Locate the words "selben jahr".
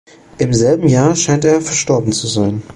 0.51-1.15